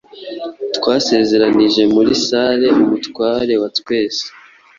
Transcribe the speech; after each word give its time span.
Twasezeranije 0.77 1.81
muri 1.93 2.11
salle 2.25 2.67
umutware 2.81 3.53
wa 3.61 3.69
twese 3.77 4.25